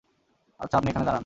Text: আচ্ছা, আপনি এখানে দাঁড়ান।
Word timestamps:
আচ্ছা, 0.59 0.75
আপনি 0.77 0.89
এখানে 0.89 1.05
দাঁড়ান। 1.05 1.19